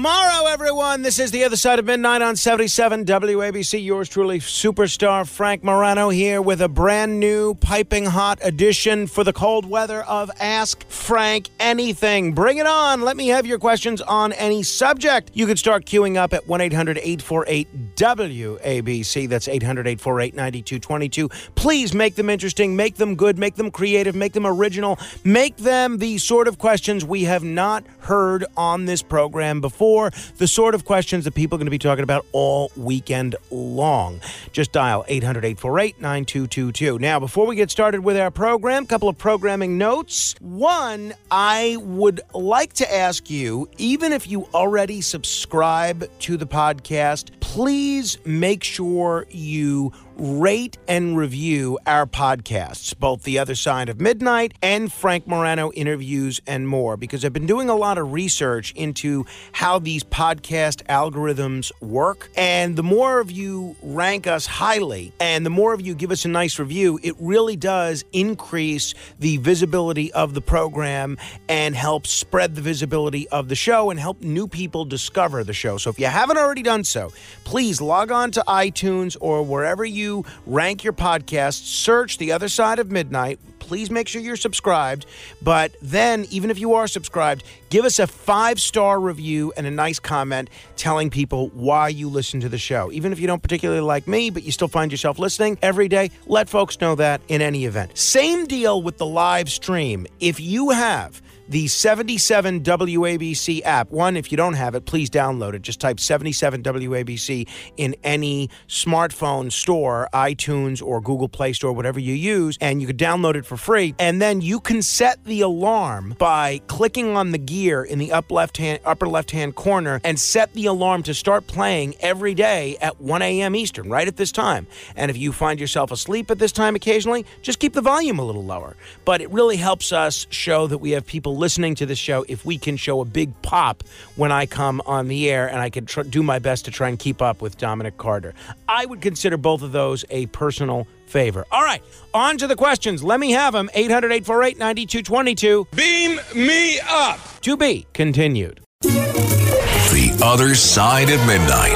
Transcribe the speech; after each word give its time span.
Good 0.00 0.04
morrow, 0.04 0.46
everyone. 0.46 1.02
This 1.02 1.18
is 1.18 1.30
the 1.30 1.44
other 1.44 1.58
side 1.58 1.78
of 1.78 1.84
midnight 1.84 2.22
on 2.22 2.34
77 2.34 3.04
WABC. 3.04 3.84
Yours 3.84 4.08
truly, 4.08 4.38
superstar 4.38 5.28
Frank 5.28 5.62
Morano 5.62 6.08
here 6.08 6.40
with 6.40 6.62
a 6.62 6.70
brand 6.70 7.20
new 7.20 7.52
piping 7.52 8.06
hot 8.06 8.38
edition 8.40 9.06
for 9.06 9.24
the 9.24 9.34
cold 9.34 9.68
weather 9.68 10.00
of 10.04 10.30
Ask 10.40 10.88
Frank 10.88 11.50
Anything. 11.60 12.32
Bring 12.32 12.56
it 12.56 12.66
on. 12.66 13.02
Let 13.02 13.14
me 13.14 13.28
have 13.28 13.44
your 13.44 13.58
questions 13.58 14.00
on 14.00 14.32
any 14.32 14.62
subject. 14.62 15.32
You 15.34 15.46
can 15.46 15.58
start 15.58 15.84
queuing 15.84 16.16
up 16.16 16.32
at 16.32 16.48
1 16.48 16.62
800 16.62 16.96
848 16.96 17.94
WABC. 17.96 19.28
That's 19.28 19.48
800 19.48 19.86
848 19.86 20.34
9222. 20.34 21.28
Please 21.56 21.92
make 21.92 22.14
them 22.14 22.30
interesting, 22.30 22.74
make 22.74 22.94
them 22.94 23.16
good, 23.16 23.38
make 23.38 23.56
them 23.56 23.70
creative, 23.70 24.14
make 24.14 24.32
them 24.32 24.46
original, 24.46 24.98
make 25.24 25.58
them 25.58 25.98
the 25.98 26.16
sort 26.16 26.48
of 26.48 26.56
questions 26.56 27.04
we 27.04 27.24
have 27.24 27.44
not 27.44 27.84
heard 28.10 28.44
on 28.56 28.86
this 28.86 29.02
program 29.02 29.60
before, 29.60 30.10
the 30.38 30.48
sort 30.48 30.74
of 30.74 30.84
questions 30.84 31.24
that 31.24 31.32
people 31.32 31.54
are 31.54 31.60
going 31.60 31.66
to 31.66 31.70
be 31.70 31.78
talking 31.78 32.02
about 32.02 32.26
all 32.32 32.72
weekend 32.76 33.36
long. 33.52 34.20
Just 34.50 34.72
dial 34.72 35.04
800 35.06 35.44
848 35.44 36.00
9222. 36.00 36.98
Now, 36.98 37.20
before 37.20 37.46
we 37.46 37.54
get 37.54 37.70
started 37.70 38.00
with 38.00 38.16
our 38.16 38.32
program, 38.32 38.82
a 38.82 38.86
couple 38.86 39.08
of 39.08 39.16
programming 39.16 39.78
notes. 39.78 40.34
One, 40.40 41.14
I 41.30 41.76
would 41.78 42.20
like 42.34 42.72
to 42.74 42.92
ask 42.92 43.30
you, 43.30 43.68
even 43.78 44.12
if 44.12 44.28
you 44.28 44.48
already 44.52 45.02
subscribe 45.02 46.10
to 46.22 46.36
the 46.36 46.48
podcast, 46.48 47.39
please 47.50 48.16
make 48.24 48.62
sure 48.62 49.26
you 49.28 49.92
rate 50.16 50.76
and 50.86 51.16
review 51.16 51.78
our 51.86 52.06
podcasts, 52.06 52.96
both 52.96 53.22
The 53.22 53.38
Other 53.38 53.54
Side 53.54 53.88
of 53.88 54.00
Midnight 54.00 54.52
and 54.62 54.92
Frank 54.92 55.26
Morano 55.26 55.72
interviews 55.72 56.40
and 56.46 56.68
more, 56.68 56.96
because 56.96 57.24
I've 57.24 57.32
been 57.32 57.46
doing 57.46 57.70
a 57.70 57.74
lot 57.74 57.96
of 57.98 58.12
research 58.12 58.72
into 58.72 59.24
how 59.52 59.78
these 59.78 60.04
podcast 60.04 60.84
algorithms 60.86 61.72
work. 61.80 62.30
And 62.36 62.76
the 62.76 62.82
more 62.82 63.18
of 63.18 63.32
you 63.32 63.74
rank 63.82 64.26
us 64.26 64.46
highly 64.46 65.12
and 65.18 65.44
the 65.44 65.50
more 65.50 65.72
of 65.72 65.80
you 65.80 65.94
give 65.94 66.12
us 66.12 66.24
a 66.24 66.28
nice 66.28 66.58
review, 66.58 67.00
it 67.02 67.16
really 67.18 67.56
does 67.56 68.04
increase 68.12 68.94
the 69.18 69.38
visibility 69.38 70.12
of 70.12 70.34
the 70.34 70.42
program 70.42 71.16
and 71.48 71.74
help 71.74 72.06
spread 72.06 72.54
the 72.54 72.62
visibility 72.62 73.26
of 73.30 73.48
the 73.48 73.56
show 73.56 73.90
and 73.90 73.98
help 73.98 74.20
new 74.20 74.46
people 74.46 74.84
discover 74.84 75.42
the 75.42 75.54
show. 75.54 75.78
So 75.78 75.88
if 75.90 75.98
you 75.98 76.06
haven't 76.06 76.36
already 76.36 76.62
done 76.62 76.84
so, 76.84 77.10
please 77.44 77.80
log 77.80 78.10
on 78.10 78.30
to 78.32 78.44
iTunes 78.46 79.16
or 79.20 79.42
wherever 79.42 79.84
you 79.84 80.24
rank 80.46 80.84
your 80.84 80.92
podcasts, 80.92 81.64
search 81.64 82.18
The 82.18 82.32
Other 82.32 82.48
Side 82.48 82.78
of 82.78 82.90
Midnight. 82.90 83.38
Please 83.58 83.90
make 83.90 84.08
sure 84.08 84.20
you're 84.20 84.34
subscribed. 84.34 85.06
But 85.40 85.76
then, 85.80 86.26
even 86.30 86.50
if 86.50 86.58
you 86.58 86.74
are 86.74 86.88
subscribed, 86.88 87.44
give 87.68 87.84
us 87.84 88.00
a 88.00 88.06
five 88.06 88.60
star 88.60 88.98
review 88.98 89.52
and 89.56 89.64
a 89.64 89.70
nice 89.70 90.00
comment 90.00 90.50
telling 90.76 91.08
people 91.08 91.48
why 91.50 91.88
you 91.88 92.08
listen 92.08 92.40
to 92.40 92.48
the 92.48 92.58
show. 92.58 92.90
Even 92.90 93.12
if 93.12 93.20
you 93.20 93.28
don't 93.28 93.42
particularly 93.42 93.80
like 93.80 94.08
me, 94.08 94.30
but 94.30 94.42
you 94.42 94.50
still 94.50 94.66
find 94.66 94.90
yourself 94.90 95.20
listening 95.20 95.56
every 95.62 95.86
day, 95.86 96.10
let 96.26 96.48
folks 96.48 96.80
know 96.80 96.96
that 96.96 97.20
in 97.28 97.42
any 97.42 97.64
event. 97.64 97.96
Same 97.96 98.46
deal 98.46 98.82
with 98.82 98.98
the 98.98 99.06
live 99.06 99.48
stream. 99.48 100.06
If 100.18 100.40
you 100.40 100.70
have 100.70 101.22
the 101.50 101.66
77 101.66 102.62
WABC 102.62 103.62
app. 103.64 103.90
One, 103.90 104.16
if 104.16 104.30
you 104.30 104.36
don't 104.36 104.54
have 104.54 104.76
it, 104.76 104.86
please 104.86 105.10
download 105.10 105.54
it. 105.54 105.62
Just 105.62 105.80
type 105.80 105.98
77 105.98 106.62
WABC 106.62 107.48
in 107.76 107.96
any 108.04 108.48
smartphone 108.68 109.50
store, 109.50 110.08
iTunes 110.14 110.80
or 110.80 111.00
Google 111.00 111.28
Play 111.28 111.52
Store, 111.52 111.72
whatever 111.72 111.98
you 111.98 112.14
use, 112.14 112.56
and 112.60 112.80
you 112.80 112.86
can 112.86 112.96
download 112.96 113.34
it 113.34 113.44
for 113.44 113.56
free. 113.56 113.96
And 113.98 114.22
then 114.22 114.40
you 114.40 114.60
can 114.60 114.80
set 114.80 115.24
the 115.24 115.40
alarm 115.40 116.14
by 116.18 116.60
clicking 116.68 117.16
on 117.16 117.32
the 117.32 117.38
gear 117.38 117.82
in 117.82 117.98
the 117.98 118.12
up 118.12 118.30
left 118.30 118.56
hand, 118.56 118.78
upper 118.84 119.08
left 119.08 119.32
hand 119.32 119.56
corner 119.56 120.00
and 120.04 120.20
set 120.20 120.54
the 120.54 120.66
alarm 120.66 121.02
to 121.02 121.14
start 121.14 121.48
playing 121.48 121.96
every 121.98 122.34
day 122.34 122.76
at 122.80 123.00
1 123.00 123.22
a.m. 123.22 123.56
Eastern, 123.56 123.90
right 123.90 124.06
at 124.06 124.16
this 124.16 124.30
time. 124.30 124.68
And 124.94 125.10
if 125.10 125.18
you 125.18 125.32
find 125.32 125.58
yourself 125.58 125.90
asleep 125.90 126.30
at 126.30 126.38
this 126.38 126.52
time 126.52 126.76
occasionally, 126.76 127.26
just 127.42 127.58
keep 127.58 127.72
the 127.72 127.82
volume 127.82 128.20
a 128.20 128.24
little 128.24 128.44
lower. 128.44 128.76
But 129.04 129.20
it 129.20 129.30
really 129.32 129.56
helps 129.56 129.90
us 129.90 130.28
show 130.30 130.68
that 130.68 130.78
we 130.78 130.92
have 130.92 131.04
people 131.04 131.39
listening 131.40 131.74
to 131.76 131.86
the 131.86 131.96
show 131.96 132.24
if 132.28 132.44
we 132.44 132.58
can 132.58 132.76
show 132.76 133.00
a 133.00 133.04
big 133.04 133.32
pop 133.42 133.82
when 134.14 134.30
I 134.30 134.46
come 134.46 134.80
on 134.86 135.08
the 135.08 135.28
air 135.30 135.48
and 135.48 135.58
I 135.58 135.70
can 135.70 135.86
tr- 135.86 136.02
do 136.02 136.22
my 136.22 136.38
best 136.38 136.66
to 136.66 136.70
try 136.70 136.88
and 136.88 136.98
keep 136.98 137.20
up 137.20 137.42
with 137.42 137.58
Dominic 137.58 137.96
Carter. 137.96 138.34
I 138.68 138.86
would 138.86 139.00
consider 139.00 139.36
both 139.36 139.62
of 139.62 139.72
those 139.72 140.04
a 140.10 140.26
personal 140.26 140.86
favor. 141.06 141.44
All 141.50 141.64
right, 141.64 141.82
on 142.14 142.38
to 142.38 142.46
the 142.46 142.54
questions. 142.56 143.02
Let 143.02 143.18
me 143.18 143.32
have 143.32 143.54
them. 143.54 143.68
800 143.74 144.12
848 144.12 144.58
9222. 144.58 145.66
Beam 145.74 146.20
me 146.36 146.78
up. 146.88 147.18
To 147.40 147.56
be 147.56 147.86
continued. 147.94 148.60
The 148.82 150.20
Other 150.22 150.54
Side 150.54 151.10
of 151.10 151.18
Midnight. 151.26 151.74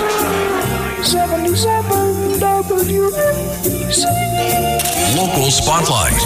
77 1.03 2.39
WABC. 2.39 4.05
Local 5.17 5.51
Spotlight. 5.51 6.21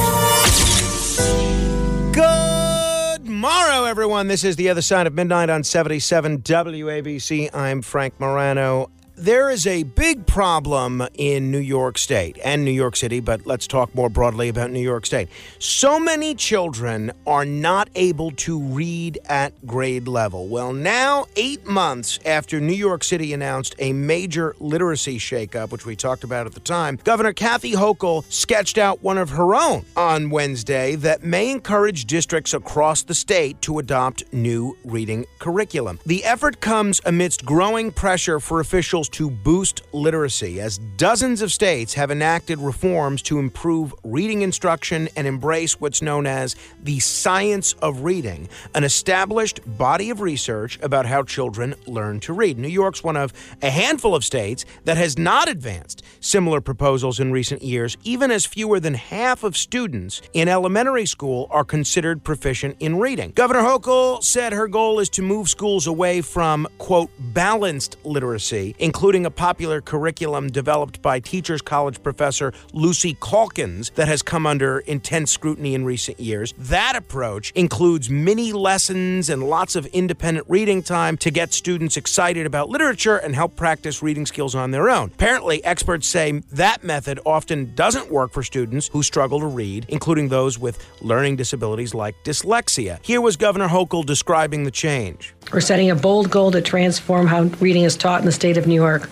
Good 3.38 3.43
morrow, 3.43 3.84
everyone. 3.84 4.26
This 4.26 4.43
is 4.43 4.56
the 4.56 4.69
other 4.69 4.82
side 4.82 5.06
of 5.06 5.15
midnight 5.15 5.49
on 5.49 5.62
77 5.62 6.38
WABC. 6.38 7.54
I'm 7.54 7.82
Frank 7.82 8.19
Morano. 8.19 8.91
There 9.20 9.50
is 9.50 9.66
a 9.66 9.82
big 9.82 10.26
problem 10.26 11.02
in 11.14 11.50
New 11.50 11.58
York 11.58 11.98
State 11.98 12.38
and 12.44 12.64
New 12.64 12.70
York 12.70 12.94
City, 12.94 13.18
but 13.18 13.48
let's 13.48 13.66
talk 13.66 13.92
more 13.92 14.08
broadly 14.08 14.48
about 14.48 14.70
New 14.70 14.78
York 14.78 15.04
State. 15.04 15.28
So 15.58 15.98
many 15.98 16.36
children 16.36 17.10
are 17.26 17.44
not 17.44 17.88
able 17.96 18.30
to 18.30 18.60
read 18.60 19.18
at 19.28 19.66
grade 19.66 20.06
level. 20.06 20.46
Well, 20.46 20.72
now, 20.72 21.26
eight 21.34 21.66
months 21.66 22.20
after 22.24 22.60
New 22.60 22.76
York 22.76 23.02
City 23.02 23.32
announced 23.32 23.74
a 23.80 23.92
major 23.92 24.54
literacy 24.60 25.18
shakeup, 25.18 25.72
which 25.72 25.84
we 25.84 25.96
talked 25.96 26.22
about 26.22 26.46
at 26.46 26.54
the 26.54 26.60
time, 26.60 27.00
Governor 27.02 27.32
Kathy 27.32 27.72
Hochul 27.72 28.22
sketched 28.32 28.78
out 28.78 29.02
one 29.02 29.18
of 29.18 29.30
her 29.30 29.52
own 29.56 29.84
on 29.96 30.30
Wednesday 30.30 30.94
that 30.94 31.24
may 31.24 31.50
encourage 31.50 32.04
districts 32.04 32.54
across 32.54 33.02
the 33.02 33.16
state 33.16 33.60
to 33.62 33.80
adopt 33.80 34.32
new 34.32 34.78
reading 34.84 35.26
curriculum. 35.40 35.98
The 36.06 36.24
effort 36.24 36.60
comes 36.60 37.00
amidst 37.04 37.44
growing 37.44 37.90
pressure 37.90 38.38
for 38.38 38.60
officials 38.60 39.07
to 39.10 39.30
boost 39.30 39.82
literacy, 39.92 40.60
as 40.60 40.78
dozens 40.96 41.42
of 41.42 41.50
states 41.50 41.94
have 41.94 42.10
enacted 42.10 42.58
reforms 42.58 43.22
to 43.22 43.38
improve 43.38 43.94
reading 44.04 44.42
instruction 44.42 45.08
and 45.16 45.26
embrace 45.26 45.80
what's 45.80 46.02
known 46.02 46.26
as 46.26 46.54
the 46.82 46.98
science 47.00 47.72
of 47.74 48.02
reading, 48.02 48.48
an 48.74 48.84
established 48.84 49.60
body 49.78 50.10
of 50.10 50.20
research 50.20 50.78
about 50.82 51.06
how 51.06 51.22
children 51.22 51.74
learn 51.86 52.20
to 52.20 52.32
read. 52.32 52.58
New 52.58 52.68
York's 52.68 53.02
one 53.02 53.16
of 53.16 53.32
a 53.62 53.70
handful 53.70 54.14
of 54.14 54.24
states 54.24 54.64
that 54.84 54.97
has 54.97 55.18
not 55.18 55.48
advanced 55.48 56.02
similar 56.20 56.60
proposals 56.60 57.18
in 57.18 57.32
recent 57.32 57.62
years, 57.62 57.97
even 58.04 58.30
as 58.30 58.47
fewer 58.47 58.78
than 58.78 58.94
half 58.94 59.42
of 59.42 59.56
students 59.56 60.20
in 60.34 60.48
elementary 60.48 61.06
school 61.06 61.47
are 61.50 61.64
considered 61.64 62.22
proficient 62.22 62.76
in 62.80 62.98
reading. 62.98 63.32
Governor 63.34 63.62
Hochul 63.62 64.22
said 64.22 64.52
her 64.52 64.68
goal 64.68 65.00
is 65.00 65.08
to 65.10 65.22
move 65.22 65.48
schools 65.48 65.86
away 65.86 66.20
from, 66.20 66.66
quote, 66.78 67.10
balanced 67.18 67.97
literacy, 68.04 68.74
including 68.78 68.97
a 68.98 69.31
popular 69.31 69.81
curriculum 69.81 70.50
developed 70.50 71.00
by 71.00 71.20
Teachers 71.20 71.62
College 71.62 72.03
professor 72.03 72.53
Lucy 72.72 73.16
Calkins 73.22 73.91
that 73.91 74.09
has 74.09 74.22
come 74.22 74.44
under 74.44 74.81
intense 74.81 75.31
scrutiny 75.31 75.76
in 75.76 75.84
recent 75.84 76.19
years. 76.19 76.53
That 76.59 76.97
approach 76.97 77.53
includes 77.53 78.10
mini 78.10 78.53
lessons 78.53 79.31
and 79.31 79.44
lots 79.44 79.76
of 79.76 79.86
independent 79.86 80.47
reading 80.50 80.82
time 80.82 81.16
to 81.19 81.31
get 81.31 81.53
students 81.53 81.97
excited 81.97 82.44
about 82.44 82.70
literature 82.70 83.19
and 83.19 83.36
help 83.36 83.54
practice 83.54 84.03
reading 84.03 84.26
skills 84.26 84.56
on 84.56 84.72
their 84.72 84.91
own. 84.91 85.12
Apparently, 85.15 85.65
experts 85.65 86.09
say 86.09 86.42
that 86.50 86.83
method 86.83 87.21
often 87.24 87.72
doesn't 87.77 88.10
work 88.10 88.33
for 88.33 88.42
students 88.42 88.89
who 88.89 89.04
struggle 89.04 89.39
to 89.39 89.47
read, 89.47 89.86
including 89.91 90.28
those 90.28 90.59
with 90.59 90.84
learning 91.03 91.36
disabilities 91.36 91.95
like 91.95 92.16
dyslexia. 92.24 92.98
Here 93.03 93.21
was 93.21 93.36
Governor 93.36 93.68
Hochul 93.68 94.04
describing 94.04 94.65
the 94.65 94.72
change. 94.72 95.36
We're 95.53 95.60
setting 95.60 95.91
a 95.91 95.95
bold 95.95 96.30
goal 96.30 96.50
to 96.50 96.60
transform 96.60 97.27
how 97.27 97.45
reading 97.60 97.84
is 97.84 97.97
taught 97.97 98.21
in 98.21 98.27
the 98.27 98.33
state 98.33 98.59
of 98.59 98.66
New 98.66 98.74
York. 98.74 99.10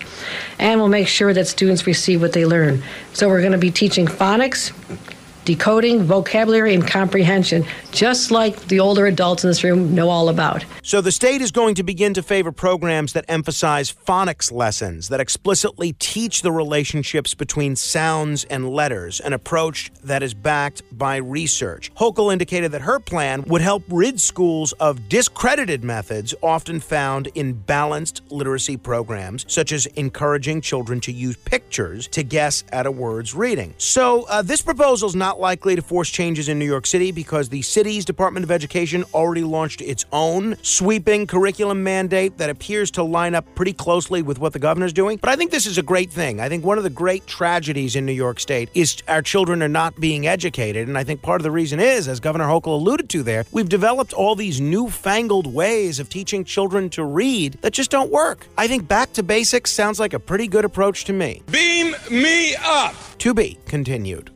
And 0.59 0.79
we'll 0.79 0.91
make 0.91 1.09
sure 1.09 1.33
that 1.33 1.47
students 1.47 1.87
receive 1.87 2.21
what 2.21 2.35
they 2.35 2.44
learn. 2.44 2.83
So 3.15 3.29
we're 3.29 3.41
going 3.41 3.53
to 3.53 3.59
be 3.59 3.71
teaching 3.71 4.06
phonics, 4.06 4.73
decoding, 5.47 6.03
vocabulary, 6.03 6.75
and 6.75 6.87
comprehension 6.87 7.65
just 7.93 8.31
like 8.31 8.61
the 8.67 8.79
older 8.79 9.07
adults 9.07 9.43
in 9.43 9.49
this 9.49 9.65
room 9.65 9.95
know 9.95 10.11
all 10.11 10.29
about. 10.29 10.65
So 10.83 11.01
the 11.01 11.11
state 11.11 11.41
is 11.41 11.51
going 11.51 11.75
to 11.77 11.83
begin 11.83 12.13
to 12.15 12.23
favor 12.23 12.53
programs 12.53 13.15
that 13.15 13.25
emphasize 13.29 13.91
phonics 13.91 14.53
lessons 14.53 15.09
that 15.09 15.19
explicitly 15.19 15.95
teach 15.95 16.43
the 16.43 16.53
relationships 16.53 17.35
between 17.35 17.75
sounds 17.75 18.45
and 18.45 18.69
letters, 18.69 19.21
an 19.21 19.33
approach 19.33 19.91
that 20.05 20.23
is 20.23 20.35
backed 20.35 20.83
by 20.93 21.17
research. 21.17 21.93
Hochul 21.95 22.31
indicated 22.31 22.71
that 22.73 22.83
her 22.83 23.01
plan 23.01 23.43
would 23.47 23.63
help 23.63 23.83
rid 23.89 24.21
schools 24.21 24.73
of 24.75 25.09
discredited 25.09 25.83
methods 25.83 26.35
often 26.43 26.79
found 26.79 27.29
in 27.35 27.55
balanced 27.55 28.21
literacy 28.31 28.77
programs, 28.77 29.47
such 29.49 29.73
as 29.73 29.87
encouraging 29.87 30.61
children 30.61 31.01
to 31.01 31.13
use 31.13 31.37
pictures 31.37 32.09
to 32.09 32.23
guess 32.23 32.63
at 32.73 32.85
a 32.85 32.91
word's 32.91 33.35
reading. 33.35 33.75
So 33.79 34.25
uh, 34.29 34.43
this 34.43 34.61
proposal 34.61 35.09
is 35.09 35.17
not 35.17 35.36
likely 35.38 35.77
to 35.77 35.83
force 35.83 36.09
changes 36.09 36.49
in 36.49 36.59
New 36.59 36.65
York 36.65 36.87
City 36.87 37.12
because 37.12 37.49
the 37.49 37.62
city's 37.62 38.05
Department 38.05 38.44
of 38.44 38.50
Education 38.50 39.05
already 39.15 39.43
launched 39.43 39.81
its 39.81 40.05
own 40.12 40.56
sweeping 40.62 41.27
curriculum 41.27 41.83
mandate 41.83 42.38
that 42.38 42.50
appears 42.50 42.91
to 42.93 43.03
line 43.03 43.35
up 43.35 43.44
pretty 43.55 43.73
closely 43.73 44.23
with 44.23 44.38
what 44.38 44.53
the 44.53 44.59
governor's 44.59 44.93
doing. 44.93 45.19
But 45.21 45.31
I 45.31 45.37
think 45.37 45.50
this 45.50 45.67
is 45.67 45.79
a 45.79 45.83
great 45.83 46.11
thing. 46.11 46.41
I 46.41 46.49
think 46.49 46.65
one 46.65 46.79
of 46.79 46.85
the 46.85 46.91
great 46.91 47.27
tragedies 47.27 47.97
in 47.97 48.06
New 48.06 48.12
York 48.12 48.41
State 48.41 48.69
is 48.75 49.03
our 49.09 49.23
children 49.23 49.62
are 49.62 49.69
not 49.69 49.99
being 50.00 50.27
educated. 50.27 50.88
And 50.88 50.97
I 50.97 51.05
think 51.05 51.23
part 51.23 51.41
of 51.41 51.44
the 51.44 51.50
reason 51.50 51.81
is, 51.81 52.09
as 52.09 52.21
Governor 52.21 52.47
Hochul 52.47 52.75
alluded 52.75 53.09
to 53.11 53.23
there, 53.23 53.44
we've 53.53 53.69
developed 53.69 54.12
all 54.12 54.35
these 54.35 54.61
newfangled 54.61 55.47
ways 55.47 55.99
of 55.99 56.09
teaching 56.09 56.44
children 56.44 56.91
to 56.91 57.05
read 57.05 57.55
that 57.62 57.73
just 57.73 57.91
don't 57.91 58.11
work. 58.11 58.47
I 58.59 58.69
think 58.69 58.88
back 58.88 59.12
to 59.15 59.23
basics 59.23 59.73
sounds 59.73 59.99
like 59.99 60.12
a 60.12 60.21
pretty 60.21 60.47
good 60.47 60.65
approach 60.65 61.05
to 61.06 61.12
me. 61.12 61.43
Beam 61.50 61.94
me 62.11 62.55
up. 62.56 62.94
To 63.19 63.35
be 63.35 63.59
continued. 63.67 64.36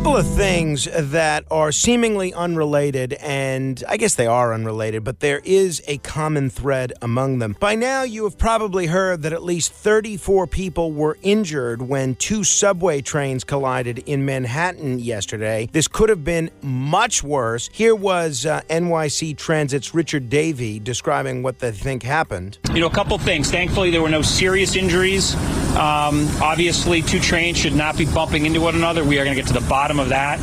Couple 0.00 0.16
of 0.16 0.26
things 0.26 0.88
that 0.96 1.44
are 1.50 1.70
seemingly 1.70 2.32
unrelated, 2.32 3.12
and 3.20 3.84
I 3.86 3.98
guess 3.98 4.14
they 4.14 4.26
are 4.26 4.54
unrelated, 4.54 5.04
but 5.04 5.20
there 5.20 5.42
is 5.44 5.82
a 5.86 5.98
common 5.98 6.48
thread 6.48 6.94
among 7.02 7.38
them. 7.38 7.54
By 7.60 7.74
now, 7.74 8.04
you 8.04 8.24
have 8.24 8.38
probably 8.38 8.86
heard 8.86 9.20
that 9.22 9.34
at 9.34 9.42
least 9.42 9.74
34 9.74 10.46
people 10.46 10.90
were 10.92 11.18
injured 11.20 11.82
when 11.82 12.14
two 12.14 12.44
subway 12.44 13.02
trains 13.02 13.44
collided 13.44 13.98
in 14.06 14.24
Manhattan 14.24 15.00
yesterday. 15.00 15.68
This 15.70 15.86
could 15.86 16.08
have 16.08 16.24
been 16.24 16.50
much 16.62 17.22
worse. 17.22 17.68
Here 17.70 17.94
was 17.94 18.46
uh, 18.46 18.62
NYC 18.70 19.36
Transit's 19.36 19.92
Richard 19.92 20.30
Davey 20.30 20.78
describing 20.78 21.42
what 21.42 21.58
they 21.58 21.72
think 21.72 22.04
happened. 22.04 22.56
You 22.72 22.80
know, 22.80 22.86
a 22.86 22.90
couple 22.90 23.18
things. 23.18 23.50
Thankfully, 23.50 23.90
there 23.90 24.00
were 24.00 24.08
no 24.08 24.22
serious 24.22 24.76
injuries. 24.76 25.36
Um, 25.76 26.26
obviously, 26.42 27.00
two 27.00 27.20
trains 27.20 27.58
should 27.58 27.74
not 27.74 27.96
be 27.96 28.06
bumping 28.06 28.44
into 28.44 28.60
one 28.60 28.74
another. 28.74 29.04
We 29.04 29.18
are 29.18 29.24
going 29.24 29.36
to 29.36 29.40
get 29.40 29.46
to 29.48 29.60
the 29.60 29.66
bottom 29.68 29.89
of 29.98 30.10
that. 30.10 30.38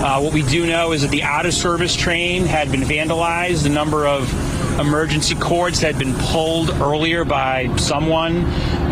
Uh, 0.00 0.20
what 0.20 0.32
we 0.32 0.42
do 0.42 0.66
know 0.66 0.92
is 0.92 1.02
that 1.02 1.10
the 1.10 1.22
out 1.22 1.44
of 1.44 1.52
service 1.52 1.96
train 1.96 2.44
had 2.46 2.70
been 2.70 2.82
vandalized. 2.82 3.64
The 3.64 3.68
number 3.68 4.06
of 4.06 4.30
emergency 4.78 5.34
cords 5.34 5.80
had 5.80 5.98
been 5.98 6.14
pulled 6.14 6.70
earlier 6.70 7.24
by 7.24 7.74
someone. 7.76 8.44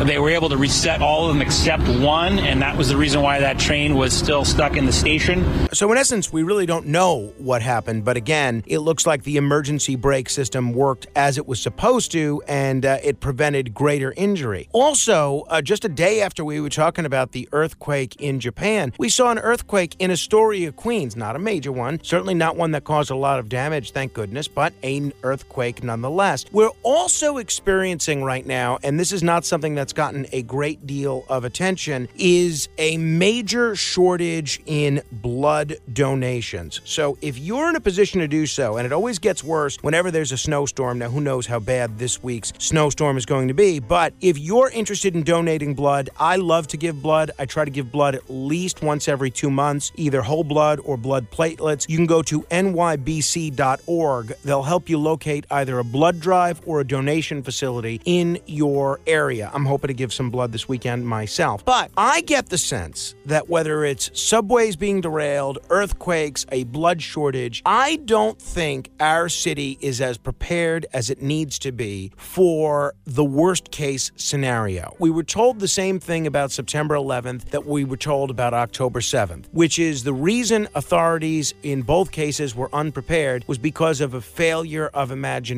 They 0.07 0.19
were 0.19 0.31
able 0.31 0.49
to 0.49 0.57
reset 0.57 1.03
all 1.03 1.29
of 1.29 1.35
them 1.35 1.43
except 1.43 1.87
one, 1.89 2.39
and 2.39 2.61
that 2.63 2.77
was 2.77 2.89
the 2.89 2.97
reason 2.97 3.23
why 3.23 3.41
that 3.41 3.59
train 3.59 3.95
was 3.95 4.13
still 4.13 4.45
stuck 4.45 4.77
in 4.77 4.87
the 4.87 4.93
station. 4.93 5.45
So, 5.73 5.91
in 5.93 5.99
essence, 5.99 6.33
we 6.33 6.43
really 6.43 6.67
don't 6.67 6.87
know 6.87 7.33
what 7.39 7.63
happened, 7.63 8.05
but 8.05 8.17
again, 8.17 8.65
it 8.67 8.79
looks 8.79 9.07
like 9.07 9.25
the 9.25 9.37
emergency 9.37 9.97
brake 9.97 10.29
system 10.29 10.73
worked 10.73 11.07
as 11.15 11.39
it 11.39 11.47
was 11.47 11.61
supposed 11.61 12.13
to 12.13 12.43
and 12.49 12.85
uh, 12.85 12.99
it 13.03 13.21
prevented 13.21 13.75
greater 13.75 14.13
injury. 14.17 14.69
Also, 14.73 15.45
uh, 15.49 15.63
just 15.63 15.85
a 15.85 15.89
day 15.89 16.23
after 16.23 16.45
we 16.45 16.61
were 16.61 16.69
talking 16.69 17.05
about 17.05 17.33
the 17.33 17.49
earthquake 17.53 18.17
in 18.21 18.41
Japan, 18.41 18.93
we 18.99 19.09
saw 19.09 19.31
an 19.31 19.39
earthquake 19.39 19.97
in 19.99 20.11
Astoria, 20.11 20.73
Queens. 20.73 21.17
Not 21.17 21.37
a 21.37 21.39
major 21.39 21.73
one, 21.73 22.03
certainly 22.03 22.35
not 22.35 22.57
one 22.57 22.73
that 22.73 22.85
caused 22.85 23.11
a 23.11 23.17
lot 23.17 23.39
of 23.39 23.49
damage, 23.49 23.93
thank 23.93 24.13
goodness, 24.13 24.49
but 24.49 24.73
an 24.83 25.13
earthquake 25.23 25.74
nonetheless. 25.83 26.45
We're 26.53 26.71
also 26.83 27.39
experiencing 27.39 28.23
right 28.23 28.47
now, 28.47 28.79
and 28.83 28.99
this 29.01 29.13
is 29.13 29.23
not 29.23 29.45
something 29.45 29.75
that's 29.75 29.93
gotten 29.93 30.27
a 30.33 30.43
great 30.43 30.87
deal 30.87 31.25
of 31.29 31.45
attention, 31.45 32.09
is 32.17 32.69
a 32.79 32.97
major 32.99 33.75
shortage 33.75 34.63
in 34.67 35.03
blood 35.11 35.77
donations. 35.93 36.81
So 36.85 37.19
if 37.21 37.39
you're 37.39 37.69
in 37.69 37.77
a 37.77 37.81
position 37.81 38.21
to 38.21 38.29
do 38.29 38.47
so, 38.47 38.77
and 38.77 38.87
it 38.87 38.93
always 38.93 39.19
gets 39.19 39.43
worse 39.43 39.77
whenever 39.81 40.11
there's 40.11 40.33
a 40.33 40.39
snowstorm, 40.39 40.99
now 40.99 41.09
who 41.09 41.21
knows 41.21 41.47
how 41.47 41.59
bad 41.59 41.99
this 41.99 42.23
week's 42.23 42.53
snowstorm 42.59 43.17
is 43.17 43.27
going 43.27 43.49
to 43.49 43.55
be, 43.55 43.79
but 43.79 44.13
if 44.21 44.39
you're 44.39 44.71
interested 44.71 45.15
in 45.15 45.23
donating 45.23 45.75
blood, 45.75 46.11
I 46.19 46.37
love 46.37 46.67
to 46.69 46.77
give 46.77 47.01
blood. 47.01 47.31
I 47.39 47.47
try 47.47 47.65
to 47.65 47.71
give 47.71 47.91
blood 47.91 48.15
at 48.15 48.29
least 48.29 48.83
once 48.83 49.09
every 49.09 49.31
two 49.31 49.51
months, 49.51 49.93
either 49.97 50.23
whole 50.23 50.45
blood 50.45 50.81
or 50.85 50.97
blood 50.97 51.31
platelets. 51.31 51.89
You 51.89 51.97
can 51.97 52.07
go 52.07 52.23
to 52.23 52.43
nybc.org. 52.43 54.27
They'll 54.45 54.63
help 54.63 54.89
you 54.89 54.99
locate 54.99 55.47
either 55.51 55.64
a 55.69 55.85
blood 55.85 56.21
drive 56.21 56.61
or 56.67 56.81
a 56.81 56.85
donation 56.85 57.43
facility 57.43 58.01
in 58.05 58.39
your 58.47 59.01
area. 59.07 59.51
I'm 59.55 59.65
hoping 59.65 59.89
to 59.89 59.95
give 59.95 60.13
some 60.13 60.31
blood 60.31 60.53
this 60.53 60.69
weekend 60.69 61.07
myself. 61.07 61.65
But 61.65 61.91
I 61.97 62.21
get 62.23 62.49
the 62.49 62.59
sense 62.59 63.15
that 63.27 63.49
whether 63.49 63.85
it's 63.85 64.11
subways 64.19 64.77
being 64.77 65.01
derailed, 65.01 65.59
earthquakes, 65.71 66.47
a 66.53 66.65
blood 66.65 67.01
shortage, 67.01 67.63
I 67.65 67.97
don't 67.97 68.41
think 68.41 68.91
our 69.01 69.29
city 69.29 69.79
is 69.81 70.01
as 70.01 70.19
prepared 70.19 70.87
as 70.93 71.11
it 71.11 71.23
needs 71.23 71.59
to 71.61 71.73
be 71.73 72.13
for 72.17 72.95
the 73.05 73.25
worst 73.25 73.71
case 73.71 74.11
scenario. 74.17 74.95
We 74.99 75.11
were 75.11 75.25
told 75.25 75.61
the 75.61 75.69
same 75.69 75.99
thing 75.99 76.27
about 76.27 76.53
September 76.53 76.95
11th 76.95 77.47
that 77.51 77.67
we 77.67 77.85
were 77.85 77.97
told 77.97 78.31
about 78.31 78.55
October 78.55 79.01
7th, 79.01 79.47
which 79.53 79.79
is 79.79 80.05
the 80.05 80.13
reason 80.13 80.69
authorities 80.75 81.55
in 81.63 81.83
both 81.83 82.11
cases 82.11 82.55
were 82.55 82.75
unprepared 82.75 83.45
was 83.47 83.59
because 83.59 84.01
of 84.01 84.15
a 84.15 84.21
failure 84.21 84.89
of 84.95 85.11
imagination. 85.11 85.54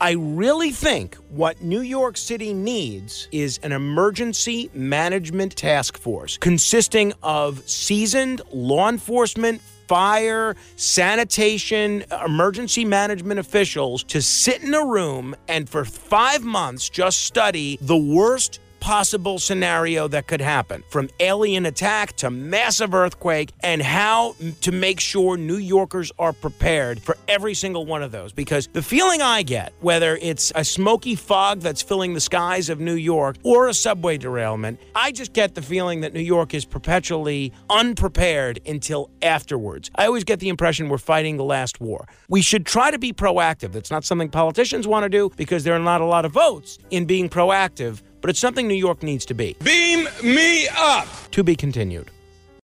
I 0.00 0.12
really 0.12 0.70
think 0.70 1.16
what 1.28 1.62
New 1.62 1.80
York 1.80 2.16
City 2.16 2.52
needs 2.52 3.28
is 3.32 3.58
an 3.62 3.72
emergency 3.72 4.70
management 4.74 5.56
task 5.56 5.98
force 5.98 6.38
consisting 6.38 7.12
of 7.22 7.68
seasoned 7.68 8.42
law 8.52 8.88
enforcement, 8.88 9.60
fire, 9.88 10.56
sanitation, 10.76 12.04
emergency 12.24 12.84
management 12.84 13.38
officials 13.40 14.02
to 14.04 14.22
sit 14.22 14.62
in 14.62 14.74
a 14.74 14.84
room 14.84 15.36
and 15.48 15.68
for 15.68 15.84
five 15.84 16.42
months 16.42 16.88
just 16.88 17.22
study 17.22 17.78
the 17.80 17.96
worst 17.96 18.60
possible 18.84 19.38
scenario 19.38 20.06
that 20.06 20.26
could 20.26 20.42
happen 20.42 20.84
from 20.90 21.08
alien 21.18 21.64
attack 21.64 22.14
to 22.14 22.28
massive 22.28 22.92
earthquake 22.92 23.50
and 23.62 23.80
how 23.80 24.36
to 24.60 24.70
make 24.70 25.00
sure 25.00 25.38
New 25.38 25.56
Yorkers 25.56 26.12
are 26.18 26.34
prepared 26.34 27.00
for 27.00 27.16
every 27.26 27.54
single 27.54 27.86
one 27.86 28.02
of 28.02 28.12
those. 28.12 28.30
Because 28.30 28.68
the 28.74 28.82
feeling 28.82 29.22
I 29.22 29.42
get, 29.42 29.72
whether 29.80 30.18
it's 30.20 30.52
a 30.54 30.62
smoky 30.62 31.14
fog 31.14 31.60
that's 31.60 31.80
filling 31.80 32.12
the 32.12 32.20
skies 32.20 32.68
of 32.68 32.78
New 32.78 32.96
York 32.96 33.36
or 33.42 33.68
a 33.68 33.72
subway 33.72 34.18
derailment, 34.18 34.78
I 34.94 35.12
just 35.12 35.32
get 35.32 35.54
the 35.54 35.62
feeling 35.62 36.02
that 36.02 36.12
New 36.12 36.20
York 36.20 36.52
is 36.52 36.66
perpetually 36.66 37.54
unprepared 37.70 38.60
until 38.66 39.10
afterwards. 39.22 39.90
I 39.94 40.04
always 40.04 40.24
get 40.24 40.40
the 40.40 40.50
impression 40.50 40.90
we're 40.90 40.98
fighting 40.98 41.38
the 41.38 41.44
last 41.44 41.80
war. 41.80 42.06
We 42.28 42.42
should 42.42 42.66
try 42.66 42.90
to 42.90 42.98
be 42.98 43.14
proactive. 43.14 43.72
That's 43.72 43.90
not 43.90 44.04
something 44.04 44.28
politicians 44.28 44.86
want 44.86 45.04
to 45.04 45.08
do 45.08 45.30
because 45.38 45.64
there 45.64 45.74
are 45.74 45.78
not 45.78 46.02
a 46.02 46.06
lot 46.06 46.26
of 46.26 46.32
votes 46.32 46.78
in 46.90 47.06
being 47.06 47.30
proactive 47.30 48.02
but 48.24 48.30
it's 48.30 48.40
something 48.40 48.66
New 48.66 48.74
York 48.74 49.02
needs 49.02 49.26
to 49.26 49.34
be. 49.34 49.54
Beam 49.62 50.08
me 50.22 50.66
up. 50.78 51.06
To 51.32 51.44
be 51.44 51.54
continued. 51.54 52.10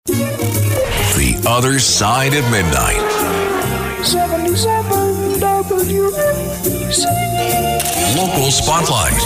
The 0.03 1.41
Other 1.47 1.79
Side 1.79 2.33
of 2.33 2.43
Midnight. 2.51 2.99
77 4.03 5.39
WABC. 5.39 7.05
Local 8.17 8.51
Spotlight. 8.51 9.21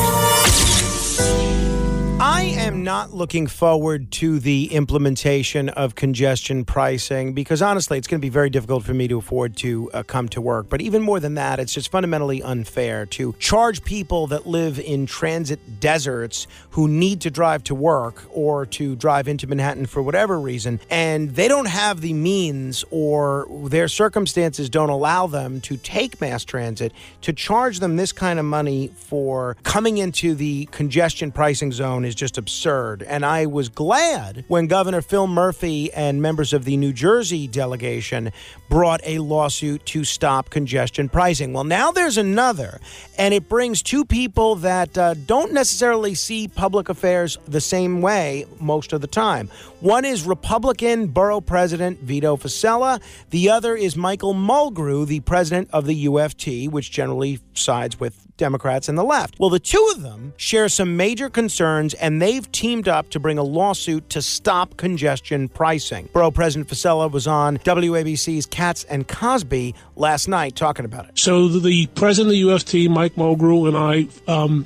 I 2.39 2.43
am 2.43 2.86
not 2.86 3.13
looking 3.13 3.48
forward 3.48 4.12
to 4.12 4.39
the 4.39 4.72
implementation 4.72 5.67
of 5.67 5.96
congestion 5.96 6.63
pricing 6.63 7.34
because 7.34 7.62
honestly, 7.62 7.98
it's 7.98 8.08
going 8.08 8.22
to 8.22 8.25
be 8.25 8.29
very 8.29 8.50
difficult 8.50 8.86
for 8.86 8.93
me 8.93 9.10
to 9.10 9.17
afford 9.17 9.58
to 9.58 9.91
uh, 9.91 10.03
come 10.03 10.29
to 10.29 10.39
work. 10.39 10.69
But 10.69 10.79
even 10.79 11.01
more 11.01 11.19
than 11.19 11.34
that, 11.34 11.60
it's 11.60 11.74
just 11.74 11.91
fundamentally 11.91 12.41
unfair 12.41 13.05
to 13.08 13.36
charge 13.39 13.84
people 13.84 14.27
that 14.27 14.48
live 14.48 14.79
in 14.79 15.05
transit 15.05 15.81
deserts 15.81 16.48
who 16.69 16.88
need 16.88 17.19
to 17.22 17.29
drive 17.29 17.65
to 17.65 17.75
work 17.75 18.24
or 18.31 18.65
to 18.67 18.96
drive 18.96 19.27
into 19.27 19.46
Manhattan 19.46 19.86
for 19.86 20.01
whatever 20.01 20.39
reason, 20.39 20.79
and 20.89 21.31
they 21.31 21.50
don't 21.50 21.67
have 21.67 22.00
the 22.00 22.13
means 22.13 22.86
or 22.89 23.48
their 23.65 23.89
circumstances 23.89 24.69
don't 24.69 24.89
allow 24.89 25.27
them 25.27 25.60
to 25.60 25.75
take 25.75 26.22
mass 26.22 26.46
transit 26.46 26.93
to 27.19 27.34
charge 27.34 27.81
them 27.81 27.98
this 27.98 28.13
kind 28.13 28.39
of 28.39 28.46
money 28.46 28.93
for 28.96 29.58
coming 29.63 29.98
into 29.98 30.36
the 30.36 30.67
congestion 30.67 31.34
pricing 31.34 31.74
zone 31.74 32.05
is 32.05 32.15
just 32.15 32.29
absurd 32.38 32.60
absurd. 32.60 33.04
And 33.04 33.26
I 33.26 33.46
was 33.46 33.70
glad 33.70 34.44
when 34.48 34.68
Governor 34.68 35.02
Phil 35.02 35.28
Murphy 35.28 35.94
and 35.94 36.22
members 36.22 36.52
of 36.52 36.66
the 36.66 36.78
New 36.78 36.92
Jersey 36.92 37.48
delegation 37.48 38.32
brought 38.70 39.02
a 39.04 39.20
lawsuit 39.20 39.86
to 39.88 40.04
stop 40.04 40.50
congestion 40.50 41.10
pricing. 41.10 41.54
Well, 41.54 41.64
now 41.64 41.92
there's 41.92 42.18
another, 42.18 42.80
and 43.18 43.34
it 43.34 43.48
brings 43.48 43.82
two 43.82 44.04
people 44.04 44.56
that 44.56 44.98
uh, 44.98 45.14
don't 45.14 45.54
necessarily 45.54 46.16
see 46.16 46.48
public 46.48 46.90
affairs 46.90 47.38
the 47.48 47.62
same 47.62 48.02
way 48.02 48.46
most 48.60 48.94
of 48.94 49.02
the 49.02 49.08
time. 49.08 49.48
One 49.80 50.06
is 50.06 50.24
Republican 50.26 51.08
Borough 51.08 51.42
President 51.42 52.00
Vito 52.00 52.36
Fossella. 52.36 53.02
The 53.30 53.50
other 53.50 53.76
is 53.76 53.96
Michael 53.96 54.34
Mulgrew, 54.34 55.08
the 55.08 55.22
president 55.22 55.70
of 55.72 55.86
the 55.86 56.06
UFT, 56.06 56.70
which 56.70 56.92
generally 56.92 57.40
sides 57.54 58.00
with 58.00 58.29
Democrats 58.39 58.89
and 58.89 58.98
the 58.98 59.03
left. 59.03 59.39
Well, 59.39 59.51
the 59.51 59.60
two 59.60 59.88
of 59.93 60.01
them 60.01 60.34
share 60.38 60.67
some 60.67 60.98
major 60.98 61.29
concerns, 61.29 61.93
and 61.93 62.19
they've 62.19 62.51
teamed 62.51 62.88
up 62.88 63.12
to 63.12 63.19
bring 63.19 63.38
a 63.38 63.43
lawsuit 63.43 64.10
to 64.10 64.24
stop 64.24 64.77
congestion 64.77 65.48
pricing. 65.50 66.10
Borough 66.12 66.31
President 66.31 66.67
Fossella 66.67 67.12
was 67.12 67.27
on 67.27 67.60
WABC's 67.60 68.48
Cats 68.48 68.84
and 68.86 69.08
Cosby 69.08 69.75
last 69.96 70.27
night 70.27 70.55
talking 70.55 70.86
about 70.86 71.08
it. 71.08 71.19
So 71.19 71.48
the 71.48 71.86
president 71.88 72.34
of 72.34 72.39
the 72.39 72.41
UFT, 72.43 72.89
Mike 72.89 73.13
Mulgrew, 73.13 73.67
and 73.67 73.77
I 73.77 74.08
um, 74.31 74.65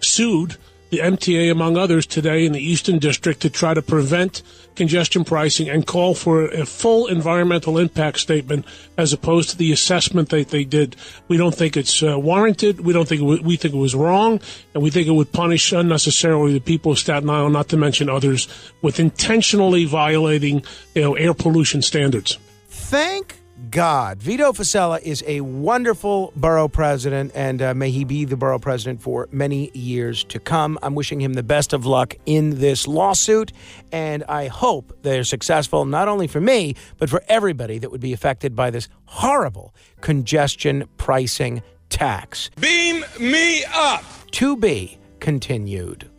sued 0.00 0.56
the 0.90 0.98
MTA, 0.98 1.50
among 1.50 1.76
others, 1.76 2.06
today 2.06 2.44
in 2.44 2.52
the 2.52 2.60
Eastern 2.60 2.98
District 2.98 3.40
to 3.40 3.50
try 3.50 3.74
to 3.74 3.82
prevent 3.82 4.42
congestion 4.76 5.24
pricing 5.24 5.68
and 5.68 5.86
call 5.86 6.14
for 6.14 6.46
a 6.46 6.64
full 6.64 7.06
environmental 7.06 7.78
impact 7.78 8.18
statement 8.18 8.64
as 8.96 9.12
opposed 9.12 9.50
to 9.50 9.56
the 9.56 9.72
assessment 9.72 10.28
that 10.30 10.48
they 10.48 10.64
did. 10.64 10.96
We 11.28 11.36
don't 11.36 11.54
think 11.54 11.76
it's 11.76 12.02
uh, 12.02 12.18
warranted. 12.18 12.80
We 12.80 12.92
don't 12.92 13.08
think 13.08 13.20
it 13.20 13.24
w- 13.24 13.42
we 13.42 13.56
think 13.56 13.74
it 13.74 13.78
was 13.78 13.94
wrong, 13.94 14.40
and 14.74 14.82
we 14.82 14.90
think 14.90 15.08
it 15.08 15.12
would 15.12 15.32
punish 15.32 15.72
unnecessarily 15.72 16.52
the 16.52 16.60
people 16.60 16.92
of 16.92 16.98
Staten 16.98 17.28
Island, 17.28 17.54
not 17.54 17.68
to 17.68 17.76
mention 17.76 18.08
others, 18.08 18.48
with 18.82 19.00
intentionally 19.00 19.84
violating 19.84 20.62
you 20.94 21.02
know 21.02 21.14
air 21.14 21.34
pollution 21.34 21.82
standards. 21.82 22.38
Thank 22.68 23.39
God. 23.70 24.22
Vito 24.22 24.52
Fossella 24.52 25.00
is 25.02 25.22
a 25.26 25.40
wonderful 25.42 26.32
borough 26.34 26.68
president, 26.68 27.32
and 27.34 27.60
uh, 27.60 27.74
may 27.74 27.90
he 27.90 28.04
be 28.04 28.24
the 28.24 28.36
borough 28.36 28.58
president 28.58 29.02
for 29.02 29.28
many 29.30 29.70
years 29.74 30.24
to 30.24 30.38
come. 30.38 30.78
I'm 30.82 30.94
wishing 30.94 31.20
him 31.20 31.34
the 31.34 31.42
best 31.42 31.72
of 31.72 31.84
luck 31.86 32.14
in 32.26 32.60
this 32.60 32.88
lawsuit, 32.88 33.52
and 33.92 34.24
I 34.24 34.48
hope 34.48 34.96
they're 35.02 35.24
successful, 35.24 35.84
not 35.84 36.08
only 36.08 36.26
for 36.26 36.40
me, 36.40 36.74
but 36.98 37.10
for 37.10 37.22
everybody 37.28 37.78
that 37.78 37.90
would 37.90 38.00
be 38.00 38.12
affected 38.12 38.56
by 38.56 38.70
this 38.70 38.88
horrible 39.04 39.74
congestion 40.00 40.88
pricing 40.96 41.62
tax. 41.88 42.50
Beam 42.60 43.04
me 43.18 43.64
up. 43.72 44.04
To 44.32 44.56
be 44.56 44.98
continued. 45.20 46.10